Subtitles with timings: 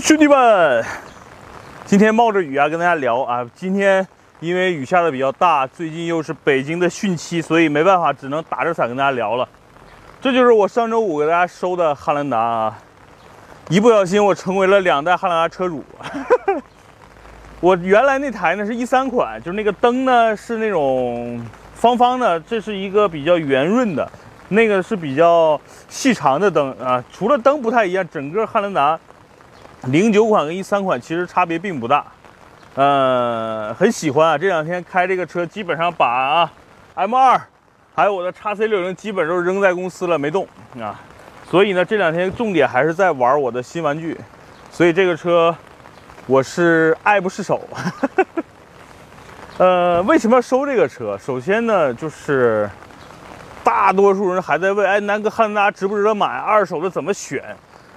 [0.00, 0.84] 兄弟们，
[1.86, 3.44] 今天冒着雨啊，跟大家聊啊。
[3.54, 4.06] 今天
[4.40, 9.48] 因为雨下的比较大，最近又是北京的汛期，所以没办法，只能打着伞跟大家聊了。
[10.20, 12.78] 这就是我上周五给大家收的汉兰达啊，
[13.70, 15.82] 一不小心我成为了两代汉兰达车主。
[17.60, 21.42] 我原来那台呢是一三款，就是那个灯呢是那种
[21.74, 24.06] 方方的，这是一个比较圆润的，
[24.50, 25.58] 那个是比较
[25.88, 27.02] 细长的灯啊。
[27.10, 28.98] 除了灯不太一样，整个汉兰达
[29.86, 32.04] 零九款跟一三款其实差别并不大。
[32.74, 36.52] 呃，很喜欢啊，这两天开这个车，基本上把啊
[36.94, 37.40] M 二
[37.94, 40.46] 还有我的叉 C 六零基本都扔在公司了，没动
[40.80, 41.00] 啊。
[41.50, 44.18] 所以呢，这两天重点还是在玩我的新玩具，
[44.70, 45.54] 所以这个车。
[46.28, 47.62] 我是爱不释手，
[49.58, 51.16] 呃，为什么要收这个车？
[51.24, 52.68] 首先呢，就是
[53.62, 56.26] 大多数人还在问，哎，南哥汉兰达值不值得买？
[56.26, 57.40] 二手的怎么选？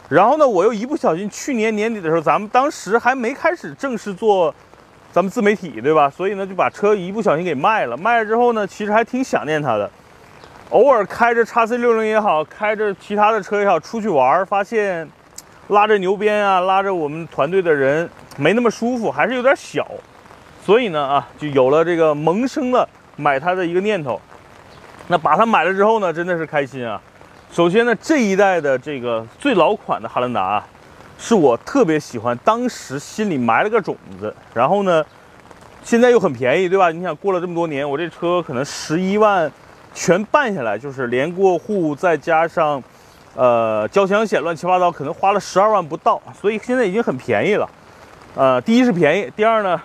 [0.09, 4.53] 然后呢，我又一不小心，去年年底的时候，咱们当时还没开始正式做
[5.11, 6.09] 咱们自媒体，对吧？
[6.09, 7.95] 所以呢，就把车一不小心给卖了。
[7.95, 9.89] 卖了之后呢，其实还挺想念它的。
[10.71, 15.09] 偶尔开着叉 C 六零也好，开着其他的车也好，出去玩，发现。
[15.69, 19.85] 拉着牛鞭啊，拉着我们团队的人没那么舒服，还是有点小，
[20.65, 24.19] 所以呢啊，就有了这个萌生了买它的一个念头。
[25.09, 26.99] 那把它买了之后呢，真的是开心啊。
[27.51, 30.67] 首先呢，这一代的这个最老款的汉兰达啊，
[31.17, 34.33] 是我特别喜欢，当时心里埋了个种子。
[34.53, 35.03] 然后呢，
[35.83, 36.91] 现在又很便宜，对吧？
[36.91, 39.51] 你想过了这么多年，我这车可能十一万
[39.95, 42.81] 全办下来，就是连过户再加上。
[43.35, 47.69] 呃，交强险乱七八糟，可能花了十二万不到，所以现在已经很便宜了。
[48.35, 49.79] 呃，第一是便宜，第二呢，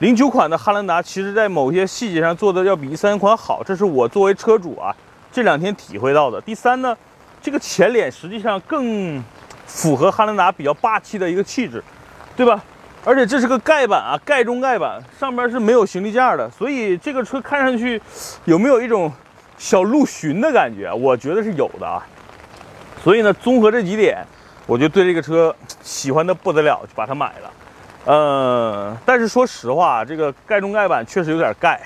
[0.00, 4.94] 零九款的汉兰达其实在某些细节上做的要比一三款好，这是我作为车主啊
[5.36, 6.40] 这两天体会到的。
[6.40, 6.96] 第三呢，
[7.42, 9.22] 这个前脸实际上更
[9.66, 11.84] 符合汉兰达比较霸气的一个气质，
[12.34, 12.64] 对吧？
[13.04, 18.00] 而且这是个盖板啊，盖中盖板，上边是没有行李架的，所以这个车看上去
[18.46, 19.12] 有没有一种
[19.58, 20.90] 小陆巡的感觉？
[20.90, 22.02] 我觉得是有的啊。
[23.04, 24.24] 所以呢，综合这几点，
[24.64, 27.52] 我就对这个车喜欢的不得了，就把它买了。
[28.06, 31.78] 呃，但是说实话，这个盖中盖板确实有点盖，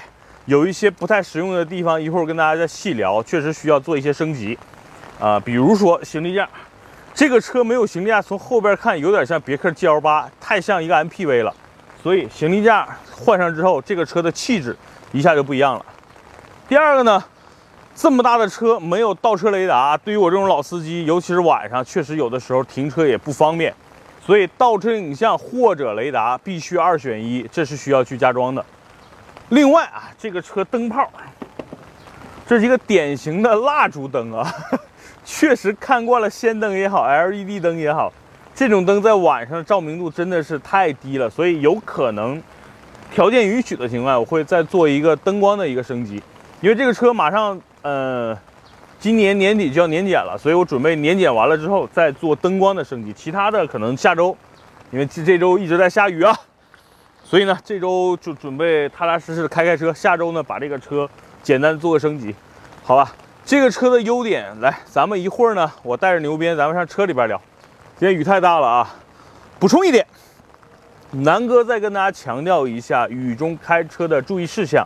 [0.50, 4.59] 有一些不太实用的地方，一会儿跟大家再细聊，确实需要做一些升级。
[5.21, 6.49] 啊，比如说行李架，
[7.15, 11.55] 这个车没有行李架，从后边看有点像别克 GL 八，太像一个 MPV 了。
[12.03, 14.77] 所以行李架换上之后，这个车的气质
[15.12, 15.87] 一下就不一样了。
[16.69, 17.22] 第二个呢？
[17.94, 23.72] 这么大的车没有倒车雷达，对于我这种老司机，尤其是晚上，确实有的时候停车也不方便。
[24.21, 28.67] 所以倒车影像或者雷达必须二选一，这是需要去加装的。
[29.50, 31.09] 另外啊，这个车灯泡，
[32.47, 34.53] 这是一个典型的蜡烛灯啊，
[35.25, 38.12] 确实看惯了氙灯也好，LED 灯也好，
[38.55, 42.43] 这种灯在晚上照明度真的是太低了，所以有可能
[43.12, 46.22] 条件允许的情况下，我会再做一个灯光的一个升级，
[46.61, 47.61] 因为这个车马上。
[47.82, 48.37] 呃，
[48.99, 54.37] 今年年底就要年检了，所以我准备年检完了之后再做灯光的升级，其他的可能下周，
[54.91, 56.38] 因为这这周一直在下雨啊，
[57.31, 61.09] 所以呢这周就准备踏踏实实的开开车，下周呢把这个车
[61.45, 62.35] 简单做个升级，
[62.83, 63.15] 好吧？
[63.45, 67.41] 这个车的优点，来，咱们一会儿呢，我带着牛鞭，咱们上车里边聊。
[67.97, 68.97] 今天雨太大了啊，
[69.61, 70.05] 补充一点，
[71.13, 74.85] 南哥再跟大家强调一下雨中开车的注意事项。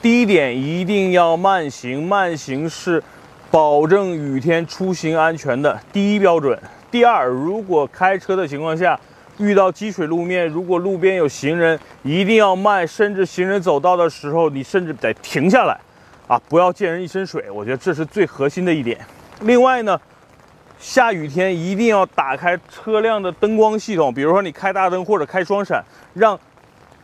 [0.00, 2.02] 第一点，一定要慢行。
[2.02, 3.02] 慢行是
[3.50, 6.58] 保证雨天出行安全的第一标准。
[6.90, 8.98] 第二，如果开车的情况下
[9.38, 15.78] 遇到积水路面，如果路边有行人，一定要慢，甚至行人走道的时候，你甚至得停下来，
[16.26, 17.50] 啊，不要溅人一身水。
[17.50, 18.98] 我觉得这是最核心的一点。
[19.40, 20.00] 另外呢，
[20.78, 25.84] 下雨天一定要打开车辆的灯光系统，比如说你开大灯或者开双闪，
[26.14, 26.38] 让。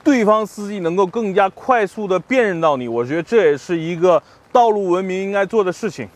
[0.05, 4.21] 对方司机能够更加快速的辨认到你，我觉得这也是一个
[4.51, 6.09] 道路文明应该做的事情。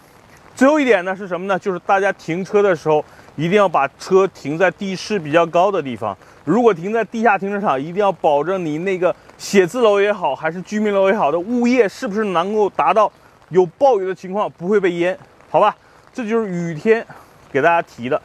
[0.56, 1.58] 最后一点呢是什么呢？
[1.58, 3.04] 就是大家停车的时候
[3.36, 6.16] 一定要把车停在地势比较高的地方。
[6.46, 13.12] 如果停在地下停车场，一定要保证你那个写字楼也好，还是居民楼也好的物业是不是能够达到
[13.50, 15.16] 有暴雨的情况不会被淹？
[15.50, 15.76] 好吧，
[16.14, 17.06] 这就是雨天
[17.52, 18.18] 给大家提的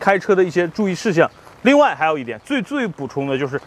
[0.00, 1.30] 开车的一些注意事项。
[1.60, 3.60] 另外还有一点，最最补充的就是。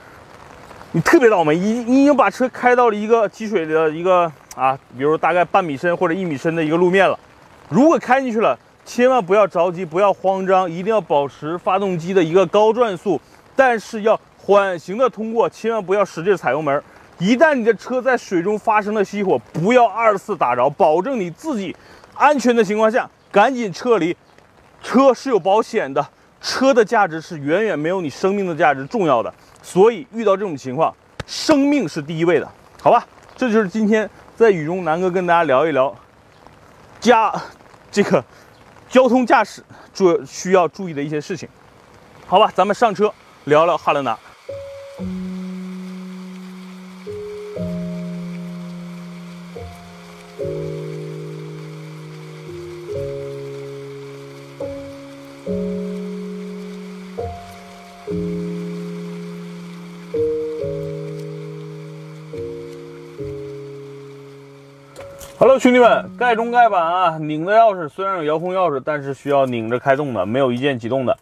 [0.91, 7.19] 你特别倒霉，你你已经把车开到了一个积水的一个啊，比如大概半米深或者一米深的一个路面了。
[7.69, 13.21] 如果开进去了，千万不要着急，不要慌张，一定要保持发动机的一个高转速，
[13.55, 16.83] 但是要缓行的通过，千万不要使劲踩油门。
[17.19, 21.75] 一旦你的车在水中发生了熄火，不要二次打着，保证你自己
[22.15, 24.15] 安全的情况下，赶紧撤离。
[24.81, 26.03] 车是有保险的，
[26.41, 29.31] 车的价值是远远没有你生命的价值重要的，
[29.61, 30.91] 所以遇到这种情况，
[31.27, 32.49] 生命是第一位的，
[32.81, 33.05] 好吧？
[33.35, 35.93] 这就是今天在雨中南哥跟大家聊一聊，
[37.01, 37.31] 加
[37.91, 38.23] 这个
[38.89, 39.63] 交通驾驶
[39.93, 41.47] 注需要注意的一些事情，
[42.27, 42.51] 好吧？
[42.55, 43.13] 咱们上车
[43.45, 44.17] 聊聊哈兰达。
[65.39, 67.17] Hello，兄弟们，盖中盖板啊！
[67.17, 71.17] 拧的钥匙虽然有遥控钥匙，但是需要拧着开动的，没有一键启动的。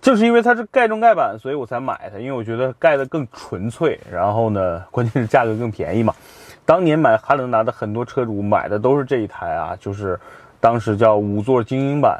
[0.00, 4.00] 正是因为它是盖中盖板，所以我才买它，因为我觉得盖的更纯粹。
[4.10, 6.12] 然后呢， 关键是价格更便宜嘛。
[6.66, 10.18] 当年买汉兰达的很多车主买的都是这一台啊，就是
[10.58, 12.18] 当时叫五座精英版。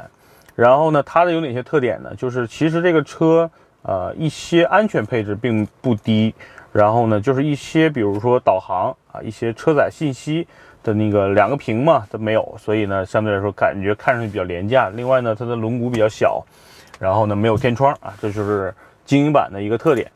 [0.55, 2.15] 然后呢，它的有哪些特点呢？
[2.15, 3.51] 就是其实这个车
[3.81, 6.33] 呃一些安全配置并不低。
[6.71, 10.47] 然后呢，就是一些比如说导航啊，一些车载信息。
[10.83, 14.89] 的那个两个屏嘛都没有，所以呢，相对来说感觉看上去比较廉价。
[14.89, 16.43] 另外呢，它的轮毂比较小，
[16.99, 18.73] 然后呢没有天窗啊，这就是
[19.05, 20.09] 精英版的一个特点。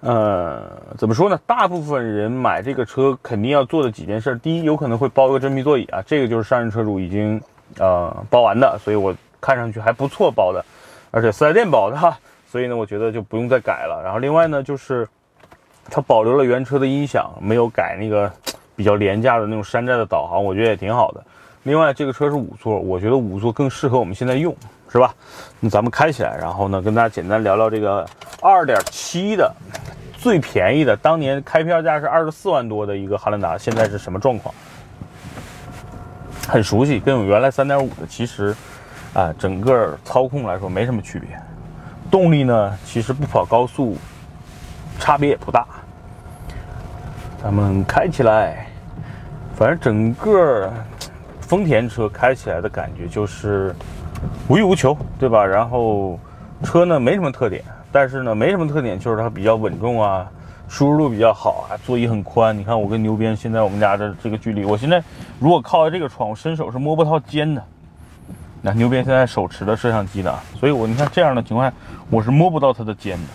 [0.00, 1.40] 呃，怎么说呢？
[1.46, 7.40] 大部分人买这个车肯定要做的几件事，第一，有可能会包一个真皮座椅啊，这个就是上任车主已经
[7.78, 10.62] 呃包完的，所以我看上去还不错包的，
[11.10, 12.16] 而且四 S 店包的哈，
[12.46, 14.02] 所以呢，我觉得就不用再改了。
[14.04, 15.08] 然后另外呢，就是
[15.90, 18.30] 它保留了原车的音响，没有改那个。
[18.76, 21.24] 比较廉价的那种山寨的导航，我觉得也挺好的。
[21.64, 24.54] 另外，这个车是五座，我觉得五座更适合我们现在用，
[24.88, 25.12] 是吧？
[25.58, 28.06] 那咱们开起来，然后呢，跟大家简单聊聊这个
[28.40, 29.52] 2.7的
[30.16, 34.54] 最便宜的，当年开票价是二十四万多的一个汉兰达，现在是什么状况？
[36.46, 38.54] 很熟悉，跟我原来3.5的其实
[39.12, 41.28] 啊，整个操控来说没什么区别。
[42.08, 43.96] 动力呢，其实不跑高速，
[45.00, 45.66] 差别也不大。
[47.42, 48.65] 咱们开起来，
[49.56, 50.70] 反正整个
[51.40, 53.74] 丰田车开起来的感觉就是
[54.48, 55.42] 无欲无求，对吧？
[55.42, 56.20] 然后
[56.62, 60.30] 车呢没什么特点，但是呢没什么特点，就是它比较稳重啊，
[60.68, 62.54] 舒适度比较好啊，座椅很宽。
[62.56, 65.02] 你看我跟牛鞭现在我们家的这个距离，我现在
[65.40, 67.64] 如果靠在这个窗，我伸手是摸不到肩的。
[68.60, 71.74] 那牛鞭现在手持的摄像机的，所以我你看这样的情况下，
[72.10, 73.28] 我是摸不到它的肩的。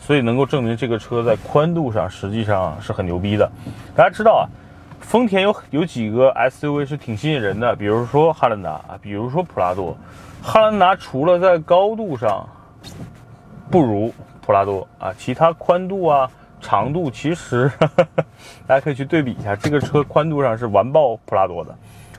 [0.00, 3.48] 所以能够证明这个车在宽度上实际上是很牛逼的。
[3.94, 4.42] 大家知道啊，
[5.02, 9.94] 丰田有有几个 SUV 是挺吸引人的，比如说汉兰达啊，比如说普拉多。
[10.42, 12.48] 汉兰达除了在高度上
[13.70, 17.70] 不如普拉多啊，其他宽度啊、长度其实
[18.66, 21.74] 大家可以去对比一下，这个车宽度上是完爆普拉多的。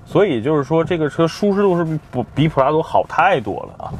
[0.05, 3.93] 所以就是说，这个车舒适度是不比普拉多好太多了啊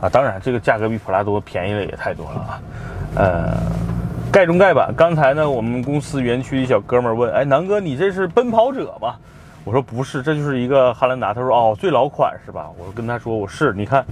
[0.00, 0.08] 啊！
[0.08, 2.60] 当然，这个价格比普拉多便宜了也太多了啊。
[3.14, 3.56] 呃，
[4.36, 4.94] 盖中盖板。
[4.94, 9.16] 刚才呢，我们公司园区一小哥们问：“哎，南哥，你这是奔跑者吗？”
[9.64, 13.72] 我说：“不是，这就是一个汉兰达。”他说：“哦，最老款是吧？”我跟他说：“我是。
[13.72, 14.04] 你看，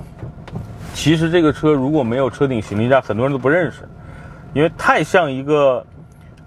[0.95, 3.87] 其实这个车如果没有车顶行李架，很多人都不认识，
[4.55, 5.85] 因为太像一个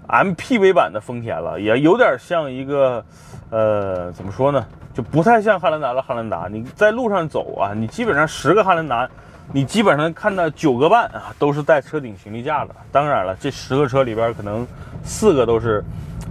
[0.08, 3.04] MPV 版的丰田了，也有点像一个，
[3.50, 4.66] 呃，怎么说呢？
[4.92, 6.48] 就不太像汉兰达的汉兰达。
[6.50, 9.08] 你在路上走啊，你基本上十个汉兰达。”
[9.52, 12.74] 你基本上看到九个半啊，都是带车顶行李架的。
[12.92, 14.66] 当然了，这十个车里边可能
[15.02, 15.82] 四个都是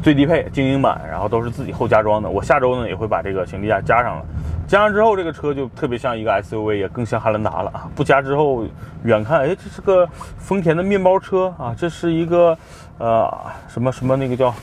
[0.03, 2.29] 最低配精英版，然后都是自己后加装的。
[2.29, 4.25] 我下周呢也会把这个行李架加上了，
[4.67, 7.89] 加上之后这个车就特别像一个 SUV，也更像汉兰达了啊。
[7.95, 8.63] 不加之后，
[9.03, 10.07] 远看哎，这是个
[10.37, 12.55] 丰田的面包车啊，这是一个
[12.99, 13.35] 呃
[13.67, 14.53] 什么什么那个叫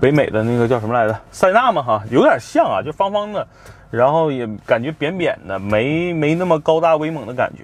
[0.00, 1.16] 北美的那个叫什么来着？
[1.30, 3.46] 塞纳嘛哈，有点像啊，就方方的，
[3.88, 7.62] 然后也感觉扁扁的，没没那么高大威猛的感觉。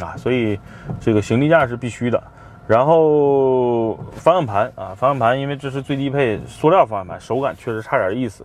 [0.00, 0.58] 啊，所以
[1.00, 2.22] 这个行李架是必须的，
[2.66, 8.44] 然后方向盘啊，方向盘因为这是最低配塑料方向盘，手感确实差点意思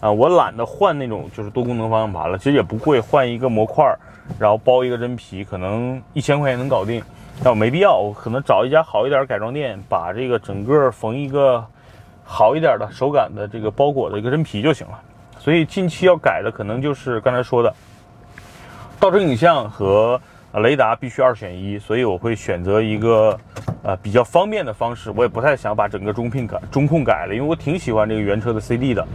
[0.00, 0.10] 啊。
[0.10, 3.84] 我懒得换那种就是多功能方向盘了，其实也不贵，换一个模块，
[4.38, 7.02] 然后包一个真皮，可能一千块钱能搞定。
[7.42, 11.62] 但我没必要，我可能找一家好一点改装店，把这个整个缝一个
[12.24, 14.98] 好一点的手感的这个包裹的一个真皮就行了。
[15.38, 17.74] 所以近期要改的可能就是刚才说的
[18.98, 20.18] 倒车影像和。
[20.60, 23.38] 雷达必须二选一，所以我会选择一个，
[23.82, 25.10] 呃，比较方便的方式。
[25.14, 29.06] 我也不太想把整个中控改中控改了，因为我挺喜欢这个原车的 CD 的。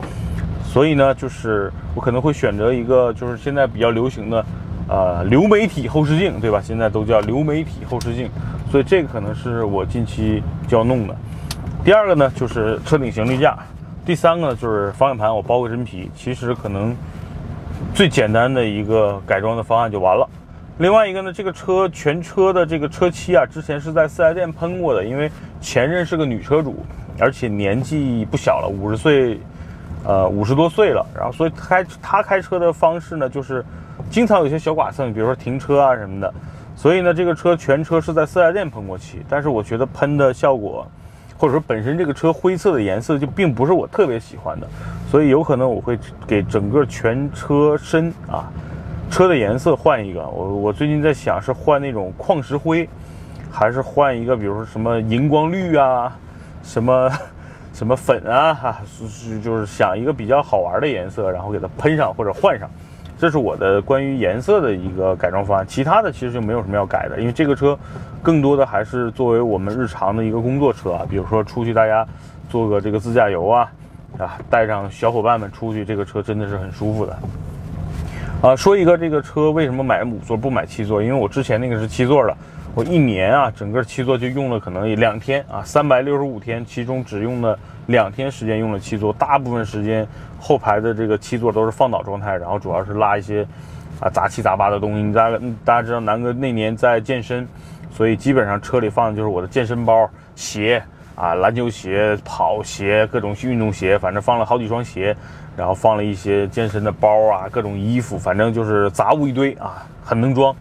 [0.64, 4.46] 所以呢，就是我可能会选择一个，就是现在比较流行的，
[4.88, 6.62] 呃，流媒体后视镜，对吧？
[6.64, 8.30] 现在都叫流媒体后视镜，
[8.70, 11.16] 所以这个可能是我近期就要弄的。
[11.84, 13.58] 第二个呢，就是车顶行李架。
[14.06, 16.10] 第三个呢就是方向盘，我包个真皮。
[16.16, 16.96] 其实可能
[17.94, 20.28] 最简单的一个改装的方案就完了。
[20.78, 26.84] 另外一个呢，这个车全车的这个车漆啊，之前是在四 S 店喷过的，因为前任是个女车主，
[27.20, 29.40] 而且年纪不小了，五十岁，
[30.04, 31.06] 呃，五十多岁了。
[31.16, 33.64] 然后所以开她开车的方式呢，就是
[34.10, 36.34] 经常有些小剐蹭，比如说停车啊什么的。
[36.76, 40.90] 所以呢，这个车全车是在四 S 店喷过漆，但是我觉得喷的效果，
[41.38, 44.68] 或者说本身这个车灰色的颜色就并不是我特别喜欢的，
[45.12, 48.50] 所以有可能我会给整个全车身啊。
[49.12, 52.88] 车的颜色换一个，我我最近在想是换那种矿石灰，
[53.52, 56.18] 还是换一个，比如说什么荧光绿啊，
[56.64, 57.12] 什么
[57.74, 62.70] 什么粉啊， 哈，是就是想一个比较好玩的颜色，然后给它喷上或者换上，
[63.20, 65.68] 这是我的关于颜色的一个改装方案。
[65.68, 67.78] 其他的其实就没有什么要改的，因为这个车
[68.24, 72.08] 更多的还是作为我们日常的一个工作车啊，比如说出去大家
[72.50, 73.72] 做个这个自驾游啊，
[74.18, 77.20] 啊，带上小伙伴们出去，这个车真的是很舒服的。
[78.42, 81.00] 啊，说一个这个车为什么买五座不买七座？
[81.00, 82.36] 因为我之前那个是七座的，
[82.74, 90.08] 我一年啊，整个七座就用了可能两天啊，三百六十五天，其中只用了两天时间用了七座，大部分时间
[90.40, 93.46] 后排的这个七座都是放倒状态，然后主要是拉一些
[94.00, 95.04] 啊杂七杂八的东西。
[95.04, 97.48] 你大家大家知道南哥那年在健身，
[97.92, 100.82] 所以基本上车里放的就是我的健身包、鞋
[101.14, 105.16] 啊、篮球鞋、跑鞋、各种运动鞋，反正放了好几双鞋。
[105.58, 110.56] 然后放了一些健身的包啊，各种衣服，反正就是杂物一堆啊，很能装。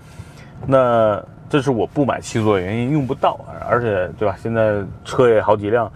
[0.67, 4.37] 那这是我不买七座的原因，用不到啊，而且对吧？
[4.43, 5.91] 现在车也好几辆，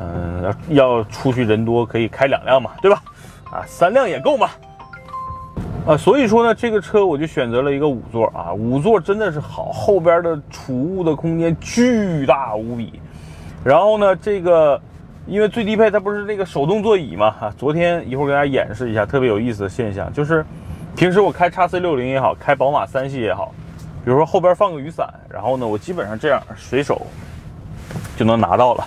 [0.00, 3.02] 嗯，要出去人多可以开两辆嘛，对吧？
[3.50, 4.48] 啊，三辆也够嘛。
[5.84, 13.00] 啊，所以说呢，这个车我就选择了一个五座啊，五座真的是好，后边的储物的空间巨大无比。
[13.64, 14.80] 然后呢，这个。
[15.26, 17.30] 因为最低配它不是那个手动座椅嘛？
[17.30, 20.44] 哈，昨天一会儿给大家演示一下特别有意思的现象，就是
[20.96, 23.54] 平时我开叉 C 六零也好，开宝马三系也好，
[24.04, 27.06] 比如说后边放个雨伞，然后呢，我基本上这样随手
[28.16, 28.84] 就能拿到了。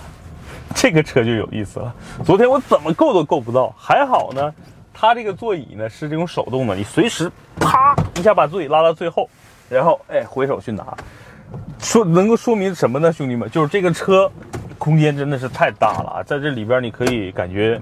[0.74, 1.94] 这个车就有意思了。
[2.22, 4.52] 昨天我怎么够都够不到，还好呢，
[4.92, 9.28] 它这个座椅呢是这种手动的，你随时啪一下把座椅拉到最后，
[9.70, 10.84] 然后哎回手去拿，
[11.78, 13.50] 说能够说明什么呢，兄弟们？
[13.50, 14.30] 就是这个车。
[14.86, 16.22] 空间真的是太大了啊！
[16.22, 17.80] 在这里边你可以感觉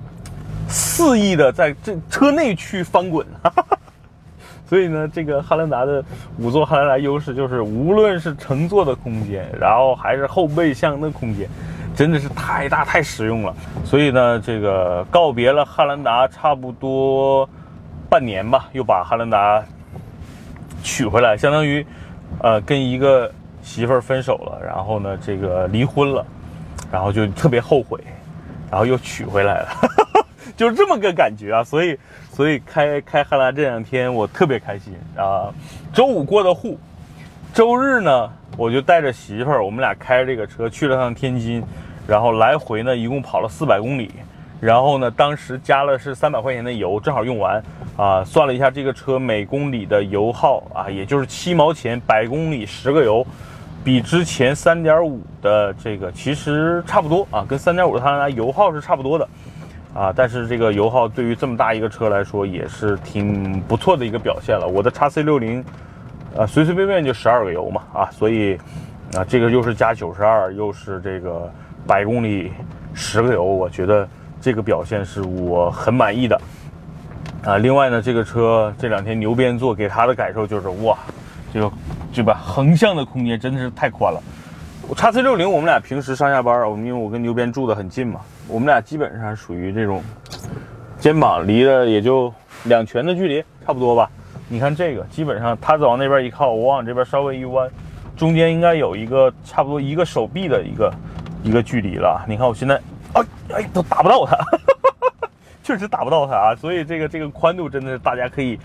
[0.68, 3.78] 肆意的在这车内去翻滚，哈 哈
[4.66, 6.02] 所以呢，这个汉兰达的
[6.38, 11.46] 五座汉兰达优势就是，无论是乘坐的空间，然后还是后备箱的空间，
[11.94, 13.54] 真的是太大太实用了。
[13.84, 17.46] 所以呢，这个告别了汉兰达差不多
[18.08, 19.62] 半年吧，又把汉兰达
[20.82, 21.86] 取回来，相当于
[22.38, 23.30] 呃跟一个
[23.62, 26.24] 媳妇儿分手了，然后呢这个离婚了。
[26.94, 27.98] 然后就特别后悔，
[28.70, 29.68] 然后又取回来了，
[30.56, 31.64] 就是这么个感觉啊。
[31.64, 31.98] 所以，
[32.32, 35.52] 所以开开汉兰这两天我特别开心啊。
[35.92, 36.78] 周五过的户，
[37.52, 41.60] 周日呢我就带着媳妇儿，我们俩开着这个车去了趟天津，
[42.06, 44.12] 然后来回呢一共跑了四百公里，
[44.60, 47.60] 然后呢当时加了是三百块钱的油，正好用完
[47.96, 48.22] 啊。
[48.24, 53.26] 算了一下这个车每公里的油耗啊，也就是七毛钱，百公里十个油。
[53.84, 59.28] 比之前三点五的这个其实差不多啊，跟三点五的汉兰达油耗是差不多的，
[59.92, 64.66] 啊，但是这个油耗对于这么大一个车来说也是挺不错的一个表现了。
[64.66, 65.62] 我的叉 C 六零，
[66.34, 68.58] 呃，随随便便就十二个油嘛，啊，所以
[69.14, 71.52] 啊，这个又是加九十二，又是这个
[71.86, 72.50] 百公里
[72.94, 74.08] 十个油，我觉得
[74.40, 76.40] 这个表现是我很满意的。
[77.44, 80.96] 啊，另外呢，这个车这两天牛鞭座给他的感受就是哇，
[81.54, 81.72] 这个。
[82.12, 82.40] 对吧？
[82.44, 84.22] 横向的空间真的是太宽了。
[84.88, 90.00] 我叉 C 六零，我们俩平时上下班，我们因为我跟牛鞭住的很近嘛，我们俩基本上属于这种
[91.00, 92.32] 肩膀离的也就
[92.66, 94.08] 两拳的距离，差不多吧。
[94.48, 97.68] 你看这个，基本上他走往那边一靠，我往这边稍微一弯，
[98.16, 100.94] 中间应该有一个差不多一个手臂的一个
[101.42, 102.24] 一个距离了。
[102.28, 102.80] 你看我现在，
[103.14, 103.22] 哎
[103.54, 104.38] 哎，都打不到他，
[105.64, 106.54] 确实打不到它啊。
[106.54, 108.56] 所以这个这个宽度真的是大家可以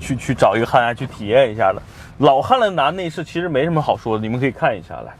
[0.00, 1.80] 去去找一个汉兰去体验一下的。
[2.18, 5.12] 老汉兰达内饰其实没什么好说的，你们可以看一下来。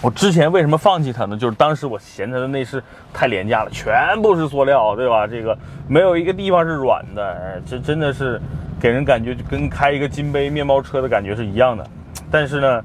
[0.00, 1.36] 我之前为什么放弃它呢？
[1.36, 2.80] 就是当时我嫌它的内饰
[3.12, 3.92] 太廉价了，全
[4.22, 5.26] 部是塑料，对吧？
[5.26, 8.40] 这个没有一个地方是软的，这真的是
[8.80, 11.84] 给人感觉就跟开一个金杯面包车的感觉是一样的。
[12.30, 12.84] 但是呢，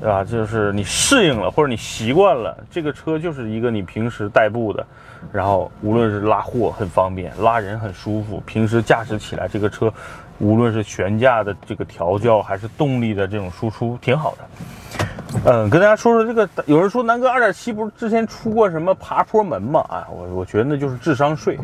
[0.00, 0.24] 对吧？
[0.24, 4.86] 就是你适应了或者你习惯了，这个车就是一个你平时代步的，
[5.32, 9.92] 然后无论是拉货很方便，拉人很舒服，平时驾驶起来这个车。
[10.40, 15.42] 无论是悬架的这个调教，还是动力的这种输出，挺好的。
[15.44, 19.84] 嗯，跟大家说说这个，有人说南哥2.7不是之前出过什么爬坡门吗？
[19.88, 21.58] 啊，我我觉得那就是智商税。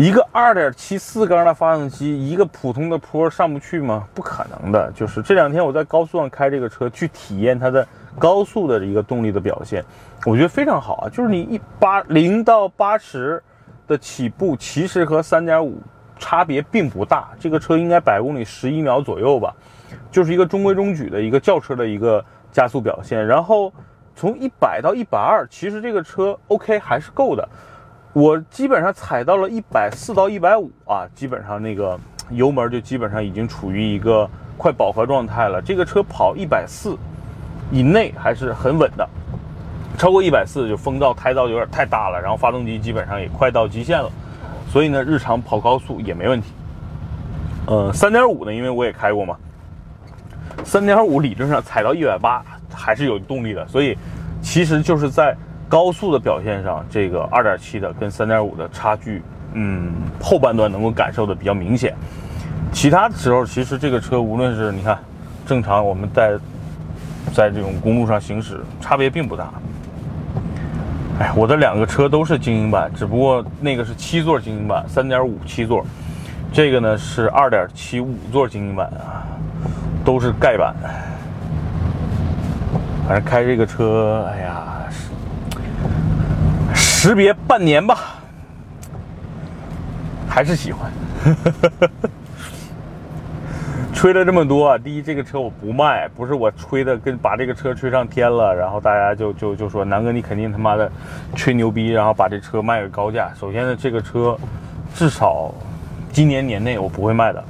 [0.00, 4.08] 一个2.7四缸的发动机，一个普通的坡上不去吗？
[4.14, 4.90] 不可能的。
[4.92, 7.86] 就是这两天我在高速上开这个车，去体验它的
[8.18, 9.84] 高速的一个动力的表现，
[10.24, 11.10] 我觉得非常好啊。
[11.10, 13.42] 就是你一八零到八十
[13.86, 15.70] 的起步，其实和3.5
[16.18, 17.28] 差别并不大。
[17.38, 19.54] 这个车应该百公里十一秒左右吧，
[20.10, 23.26] 就是一个中规中矩的一个轿车的一个加速表现。
[23.26, 23.70] 然后
[24.16, 27.46] 从一百到一百二，其实这个车 OK 还是够的。
[28.12, 31.98] 我基本上踩到了一百四到一百五啊，基本上那个
[32.30, 35.62] 油门就基本上已经处于一个快饱和状态了。
[35.62, 36.96] 这个车跑一百四
[37.70, 39.08] 以内还是很稳的，
[39.96, 44.10] 超过一百四就风噪、胎噪有点太大了，然后发动机基本上也快到极限了，
[44.68, 46.52] 所以呢，日常跑高速也没问题。
[47.66, 49.36] 呃，三点五呢，因为我也开过嘛，
[50.64, 53.96] 三点五理论上踩到一百八还是有动力的，所以
[54.42, 55.36] 其实就是在。
[55.70, 59.22] 高速的表现上，这个二点七的跟三点五的差距，
[59.52, 61.94] 嗯，后半段能够感受的比较明显。
[62.72, 64.98] 其他的时候，其实这个车无论是你看，
[65.46, 66.36] 正常我们在
[67.32, 69.48] 在这种公路上行驶，差别并不大。
[71.20, 75.86] 哎，我的两个车都是精英版，只不过那个是七座精英版，三点五七座，
[76.52, 79.22] 这个呢是二点七五座精英版啊，
[80.04, 80.74] 都是盖板。
[83.06, 84.69] 反正开这个车，哎呀。
[87.02, 87.96] 识别半年吧，
[90.28, 90.92] 还是喜欢。
[93.94, 100.92] 吹了这么多，第一，这个车我不卖，不是我吹的，跟把这个车吹上天了，然后大家就就就说南哥你肯定他妈的
[101.34, 103.32] 吹牛逼，然后把这车卖个高价。
[103.34, 104.36] 首先呢，这个车
[104.94, 105.54] 至少
[106.12, 107.42] 今年年内我不会卖的，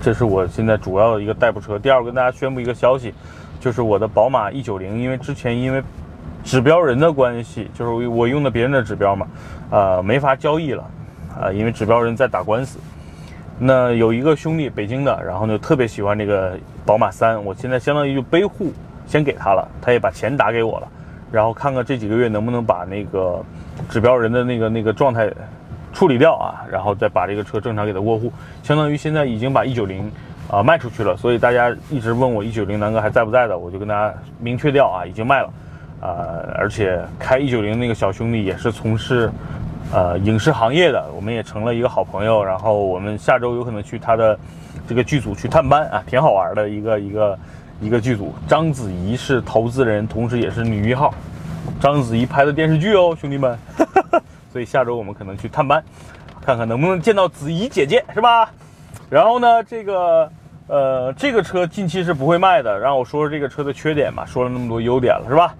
[0.00, 1.78] 这是我现在主要的一个代步车。
[1.78, 3.12] 第二，跟大家宣布一个消息，
[3.60, 5.82] 就是我的宝马 E 九零，因为之前因为。
[6.44, 9.26] 指标人的关系就是我用的别人的指标嘛，
[9.70, 10.84] 呃，没法交易了，
[11.38, 12.78] 啊，因为指标人在打官司。
[13.58, 18.72] 那有一个兄弟北京的，然后呢特别喜欢这个宝马三，我现在相当于就背户
[19.06, 20.88] 先给他了，他也把钱打给我了，
[21.32, 23.44] 然后看看这几个月能不能把那个
[23.88, 25.28] 指标人的那个那个状态
[25.92, 30.08] 处理掉啊，然后再把这个车正常给他过户，相当于现在已经把 E 九零
[30.48, 31.16] 啊卖出去了。
[31.16, 35.50] 所以大家一直问我 E 九零南哥还在不在的，我就跟大家明确掉啊，已经卖了。
[36.00, 39.30] 呃，而且开一九零那个小兄弟也是从事
[39.92, 42.44] 呃影视行业的，我们也成了一个好朋友。
[42.44, 44.38] 然后我们下周有可能去他的
[44.88, 47.38] 这个剧组去探班啊，挺好玩的一个一个
[47.80, 48.32] 一个剧组。
[48.46, 51.12] 章子怡是投资人，同时也是女一号。
[51.80, 53.58] 章子怡拍的电视剧哦，兄弟们。
[54.52, 55.82] 所以下周我们可能去探班，
[56.40, 58.50] 看看能不能见到子怡姐姐，是吧？
[59.10, 60.30] 然后呢，这个
[60.68, 62.78] 呃这个车近期是不会卖的。
[62.78, 65.54] 让我说说这个车的缺点吧，说了那么多优点了，是吧？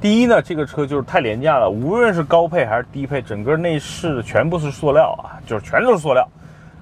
[0.00, 6.28] 第一呢，这个车就是太廉价了，无论是高配还是低配，整个内饰全部是塑料啊，就是全都是塑料。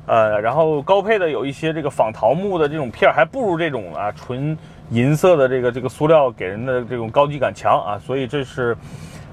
[0.07, 4.57] 呃，然后高配的有一些这个仿桃木的这种片儿，还不如这种啊纯
[4.91, 7.99] 银色的这个这个塑料给人的这种高级感强啊。
[8.05, 8.77] 所以这是，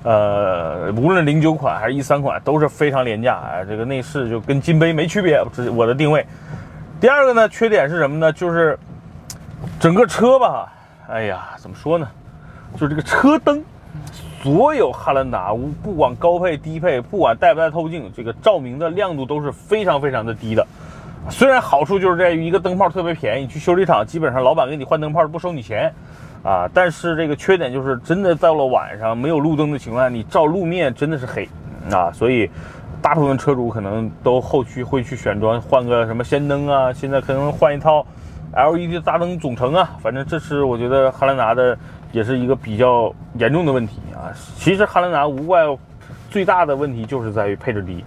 [0.03, 3.63] 呃，无论零九款还是一三款都是非常廉价啊。
[3.67, 6.25] 这个内饰就跟金杯没区别，这是我的定位。
[7.01, 8.31] 第二个呢，缺点是什么呢？
[8.31, 8.79] 就是
[9.79, 10.71] 整个车吧，
[11.09, 12.07] 哎呀，怎么说呢？
[12.73, 13.63] 就是这个车灯。
[14.43, 15.53] 所有汉兰达，
[15.83, 20.65] 不管高配低配，不管带不带透镜，这个照明的亮度都是非常非常的低的。
[21.29, 25.93] 虽然好处就是在于一个灯泡特别便宜，去修理厂基本上老板给你换灯泡不收你钱
[26.41, 26.67] 啊。
[26.73, 31.47] 但是这个缺点就是真的到了晚上没有路灯的情况下，你照路面真的是黑
[31.91, 32.11] 啊。
[32.11, 32.49] 所以
[32.99, 38.03] 大部分车主可能都后续会去选装换个什么氙灯啊，现在可能换一套
[38.55, 39.91] LED 大灯总成啊。
[40.01, 41.77] 反正这是我觉得汉兰达的。
[42.11, 44.35] 也是一个比较严重的问题啊！
[44.57, 45.61] 其实汉兰达无怪
[46.29, 48.03] 最大的问题就是在于配置低，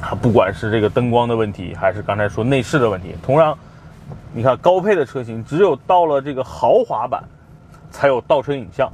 [0.00, 3.14] 啊，不管是这个灯光的问题，还是刚才说内饰的问题。
[3.22, 3.56] 同样，
[4.32, 7.22] 你看高配的车型，只有到了这个豪华版
[7.90, 8.90] 才有倒车影像，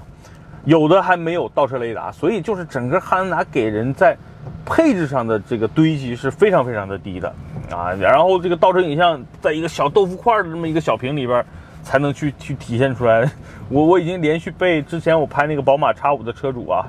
[0.64, 4.16] 有的还没有倒车雷达，所以就是整个汉兰达给人在
[4.64, 7.32] 配置上的这个堆积是非常非常的低的
[7.70, 7.92] 啊！
[7.92, 11.44] 然后这个倒车影像在一个小豆腐块的这么一个小屏里边。
[11.86, 13.30] 才能去去体现出来。
[13.70, 16.86] 我我已经连续被之前我拍那个宝马 X 五的车主啊，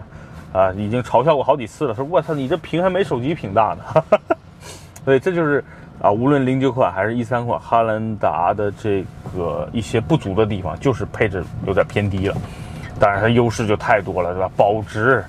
[0.52, 4.04] 啊，已经嘲笑过好几次了，说我操，你这屏还没手机屏大呢。
[5.06, 5.64] 所以这就是
[6.02, 9.06] 啊，无论零九款还是一三款汉兰达的这
[9.36, 12.36] 个一些不足的地方，就是配置有点偏低了。
[13.00, 14.50] 当然它优势就太多了，对吧？
[14.58, 15.24] 保值，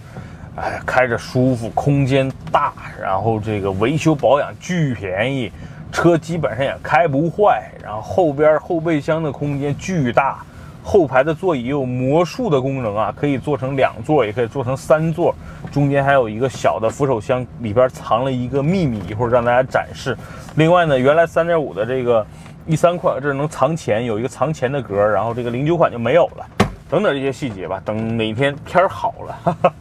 [0.57, 5.53] 哎，开着舒服，空间大，然后这个维修保养巨便宜。
[5.90, 10.38] 车基本上也开不坏，然后后边后备箱的空间巨大，
[10.85, 15.35] 后排的座椅有魔术的功能啊，可以做成两座，也可以做成三座，
[15.72, 20.16] 中间还有一个小的扶手箱，里边藏了一个秘密，一会儿让大家展示。
[20.57, 22.24] 另外呢，原来三点五的这个
[22.66, 26.46] 一三款这能藏钱，有一个藏钱的格，然后这个零九款就没有了，
[26.88, 27.81] 等等这些细节吧。
[27.85, 29.72] 等哪天天儿好了，哈 哈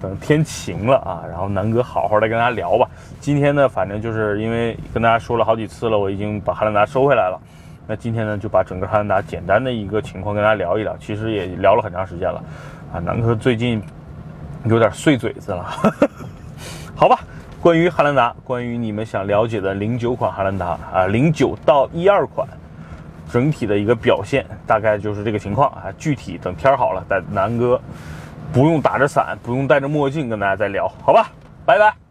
[0.00, 2.88] 等天晴了啊，然后南哥好好的跟大家聊吧。
[3.20, 7.40] 今天呢，反正就是因为跟大家说了好几次了，我已经把汉兰达收回来了。
[7.86, 10.96] 那今天呢，就把整个汉兰达简单的一个情况跟大家聊一聊。
[10.98, 12.42] 其实也聊了很长时间了，
[12.92, 13.82] 啊，南哥最近
[14.64, 15.64] 有点碎嘴子了，
[16.94, 17.18] 好吧。
[17.60, 22.48] 关于汉兰达，关于你们想了解的零九款汉兰达啊，零九到一二款
[23.32, 25.84] 整体的一个表现，大概就是这个情况啊。
[25.98, 27.80] 具体等天好了，带南哥
[28.52, 31.30] 不用打着伞，不用戴着墨镜跟大家再聊，好吧，
[31.64, 32.09] 拜拜。